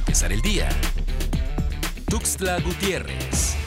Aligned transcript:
empezar 0.00 0.32
el 0.32 0.40
día. 0.40 0.68
Tuxtla 2.08 2.58
Gutiérrez. 2.60 3.59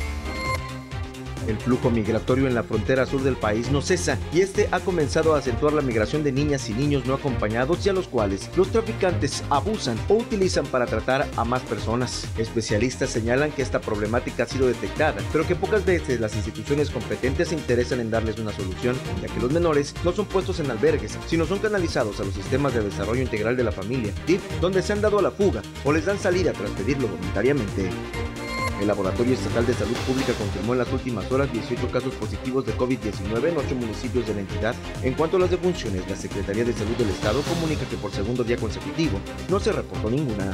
El 1.48 1.58
flujo 1.58 1.90
migratorio 1.90 2.48
en 2.48 2.56
la 2.56 2.64
frontera 2.64 3.06
sur 3.06 3.22
del 3.22 3.36
país 3.36 3.72
no 3.72 3.82
cesa 3.82 4.18
y 4.34 4.42
este 4.42 4.68
ha 4.72 4.80
comenzado 4.80 5.36
a 5.36 5.40
acentuar 5.40 5.74
la 5.74 5.82
migración 5.82 6.24
de 6.24 6.32
niñas 6.32 6.70
y 6.70 6.74
niños 6.74 7.06
no 7.06 7.14
acompañados 7.14 7.86
y 7.86 7.90
a 7.90 7.94
los 7.94 8.08
cuales 8.08 8.50
los 8.56 8.70
traficantes 8.70 9.44
abusan 9.50 9.98
o 10.10 10.16
utilizan 10.16 10.66
para 10.66 10.86
tratar 10.86 11.28
a 11.36 11.44
más 11.44 11.62
personas. 11.64 12.28
Especialistas 12.38 13.10
señalan 13.10 13.52
que 13.52 13.62
esta 13.62 13.82
problemática 13.82 14.44
ha 14.44 14.48
sido 14.48 14.68
detectada, 14.68 15.22
pero 15.32 15.48
que 15.48 15.56
pocas 15.56 15.86
veces 15.86 16.20
las 16.20 16.36
instituciones 16.36 16.90
competentes 16.90 17.50
se 17.50 17.56
interesan 17.56 18.00
en 18.00 18.12
darles 18.12 18.40
una 18.40 18.54
solución, 18.54 18.96
ya 19.22 19.28
que 19.28 19.40
los 19.40 19.52
menores 19.52 19.94
no 20.04 20.12
son 20.12 20.26
puestos 20.26 20.60
en 20.60 20.72
albergues, 20.72 21.18
sino 21.28 21.46
son 21.46 21.60
canalizados 21.60 22.20
a 22.20 22.24
los 22.24 22.34
sistemas 22.34 22.74
de 22.74 22.84
desarrollo 22.84 23.22
integral 23.22 23.58
de 23.58 23.64
la 23.64 23.72
familia, 23.72 24.14
donde 24.62 24.82
se 24.82 24.94
han 24.94 25.02
dado 25.02 25.20
a 25.20 25.22
la 25.22 25.32
fuga 25.32 25.62
o 25.84 25.92
les 25.92 26.06
dan 26.06 26.20
salida 26.20 26.54
tras 26.54 26.72
pedirlo 26.72 27.08
voluntariamente. 27.08 27.90
El 28.84 28.88
Laboratorio 28.88 29.34
Estatal 29.34 29.66
de 29.66 29.74
Salud 29.74 29.96
Pública 30.06 30.34
confirmó 30.34 30.74
en 30.74 30.80
las 30.80 30.92
últimas 30.92 31.32
horas 31.32 31.50
18 31.54 31.90
casos 31.90 32.14
positivos 32.16 32.66
de 32.66 32.76
COVID-19 32.76 33.48
en 33.48 33.58
8 33.58 33.76
municipios 33.76 34.28
de 34.28 34.34
la 34.34 34.42
entidad. 34.42 34.76
En 35.04 35.14
cuanto 35.14 35.38
a 35.38 35.40
las 35.40 35.52
defunciones, 35.52 36.06
la 36.10 36.18
Secretaría 36.18 36.66
de 36.66 36.74
Salud 36.74 36.98
del 36.98 37.08
Estado 37.08 37.42
comunica 37.44 37.86
que 37.86 37.96
por 37.96 38.12
segundo 38.12 38.44
día 38.44 38.58
consecutivo 38.58 39.22
no 39.48 39.58
se 39.62 39.72
reportó 39.72 40.10
ninguna. 40.10 40.54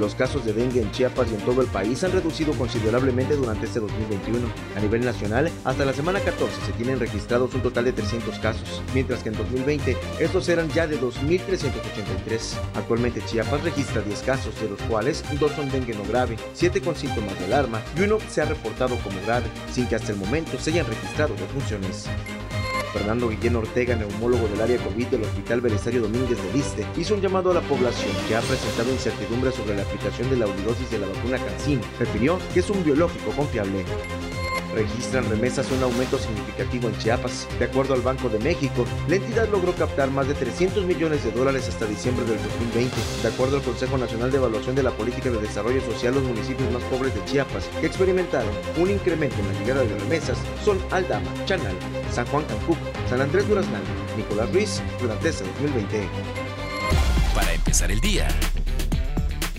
Los 0.00 0.14
casos 0.14 0.44
de 0.44 0.52
dengue 0.52 0.80
en 0.80 0.90
Chiapas 0.90 1.30
y 1.30 1.34
en 1.34 1.40
todo 1.42 1.60
el 1.60 1.68
país 1.68 2.02
han 2.04 2.12
reducido 2.12 2.52
considerablemente 2.54 3.36
durante 3.36 3.66
este 3.66 3.80
2021. 3.80 4.46
A 4.76 4.80
nivel 4.80 5.04
nacional, 5.04 5.50
hasta 5.64 5.84
la 5.84 5.92
semana 5.92 6.20
14 6.20 6.60
se 6.64 6.72
tienen 6.72 6.98
registrados 6.98 7.54
un 7.54 7.62
total 7.62 7.84
de 7.84 7.92
300 7.92 8.38
casos, 8.38 8.82
mientras 8.94 9.22
que 9.22 9.28
en 9.28 9.36
2020 9.36 9.96
estos 10.18 10.48
eran 10.48 10.68
ya 10.70 10.86
de 10.86 11.00
2.383. 11.00 12.58
Actualmente 12.74 13.22
Chiapas 13.26 13.62
registra 13.62 14.02
10 14.02 14.22
casos, 14.22 14.60
de 14.60 14.70
los 14.70 14.80
cuales 14.82 15.24
dos 15.38 15.52
son 15.52 15.70
dengue 15.70 15.94
no 15.94 16.04
grave, 16.04 16.36
7 16.54 16.80
con 16.80 16.96
síntomas 16.96 17.38
de 17.38 17.46
alarma 17.46 17.80
y 17.96 18.02
uno 18.02 18.18
se 18.28 18.42
ha 18.42 18.46
reportado 18.46 18.96
como 18.96 19.20
grave, 19.26 19.46
sin 19.70 19.86
que 19.86 19.96
hasta 19.96 20.12
el 20.12 20.18
momento 20.18 20.58
se 20.58 20.70
hayan 20.70 20.86
registrado 20.86 21.34
defunciones. 21.34 22.08
Fernando 22.92 23.28
Guillén 23.28 23.56
Ortega, 23.56 23.96
neumólogo 23.96 24.48
del 24.48 24.60
área 24.60 24.78
COVID 24.78 25.06
del 25.06 25.22
Hospital 25.22 25.60
Belisario 25.60 26.02
Domínguez 26.02 26.42
de 26.42 26.52
Liste, 26.52 26.86
hizo 26.96 27.14
un 27.14 27.20
llamado 27.20 27.50
a 27.50 27.54
la 27.54 27.60
población 27.62 28.12
que 28.28 28.36
ha 28.36 28.40
presentado 28.40 28.90
incertidumbre 28.92 29.50
sobre 29.50 29.76
la 29.76 29.82
aplicación 29.82 30.28
de 30.30 30.36
la 30.36 30.46
unidosis 30.46 30.90
de 30.90 30.98
la 30.98 31.06
vacuna 31.06 31.38
CanSino. 31.38 31.82
Refirió 31.98 32.38
que 32.52 32.60
es 32.60 32.70
un 32.70 32.84
biológico 32.84 33.30
confiable 33.32 33.84
registran 34.74 35.28
remesas 35.28 35.70
un 35.70 35.82
aumento 35.82 36.18
significativo 36.18 36.88
en 36.88 36.98
Chiapas. 36.98 37.46
De 37.58 37.66
acuerdo 37.66 37.94
al 37.94 38.02
Banco 38.02 38.28
de 38.28 38.38
México, 38.38 38.84
la 39.08 39.16
entidad 39.16 39.48
logró 39.48 39.74
captar 39.74 40.10
más 40.10 40.28
de 40.28 40.34
300 40.34 40.84
millones 40.84 41.24
de 41.24 41.32
dólares 41.32 41.68
hasta 41.68 41.86
diciembre 41.86 42.24
del 42.24 42.38
2020. 42.42 42.96
De 43.22 43.28
acuerdo 43.28 43.56
al 43.56 43.62
Consejo 43.62 43.98
Nacional 43.98 44.30
de 44.30 44.38
Evaluación 44.38 44.74
de 44.74 44.82
la 44.82 44.90
Política 44.90 45.30
de 45.30 45.40
Desarrollo 45.40 45.80
Social, 45.80 46.14
los 46.14 46.24
municipios 46.24 46.70
más 46.72 46.82
pobres 46.84 47.14
de 47.14 47.24
Chiapas 47.24 47.68
que 47.80 47.86
experimentaron 47.86 48.50
un 48.78 48.90
incremento 48.90 49.36
en 49.38 49.48
la 49.48 49.60
llegada 49.60 49.82
de 49.82 49.98
remesas 49.98 50.38
son 50.64 50.78
Aldama, 50.90 51.30
Chanal, 51.44 51.76
San 52.12 52.26
Juan 52.26 52.44
Cancún, 52.44 52.78
San 53.08 53.20
Andrés 53.20 53.48
Duraznal, 53.48 53.82
Nicolás 54.16 54.52
Ruiz 54.52 54.82
durante 55.00 55.28
este 55.28 55.44
2020. 55.44 56.08
Para 57.34 57.52
empezar 57.52 57.90
el 57.90 58.00
día, 58.00 58.28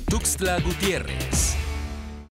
Tuxtla 0.09 0.59
Gutiérrez. 0.59 1.62